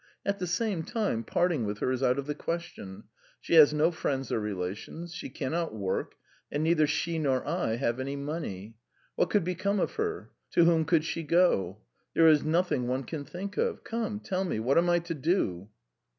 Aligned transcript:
At 0.25 0.39
the 0.39 0.47
same 0.47 0.81
time, 0.81 1.23
parting 1.23 1.63
with 1.63 1.77
her 1.77 1.91
is 1.91 2.01
out 2.01 2.17
of 2.17 2.25
the 2.25 2.33
question. 2.33 3.03
She 3.39 3.53
has 3.53 3.71
no 3.71 3.91
friends 3.91 4.31
or 4.31 4.39
relations; 4.39 5.13
she 5.13 5.29
cannot 5.29 5.75
work, 5.75 6.15
and 6.51 6.63
neither 6.63 6.87
she 6.87 7.19
nor 7.19 7.47
I 7.47 7.75
have 7.75 7.99
any 7.99 8.15
money.... 8.15 8.77
What 9.15 9.29
could 9.29 9.43
become 9.43 9.79
of 9.79 9.93
her? 9.97 10.31
To 10.53 10.63
whom 10.63 10.85
could 10.85 11.05
she 11.05 11.21
go? 11.21 11.81
There 12.15 12.27
is 12.27 12.43
nothing 12.43 12.87
one 12.87 13.03
can 13.03 13.25
think 13.25 13.57
of.... 13.57 13.83
Come, 13.83 14.19
tell 14.19 14.43
me, 14.43 14.59
what 14.59 14.79
am 14.79 14.89
I 14.89 14.97
to 14.97 15.13
do?" 15.13 15.69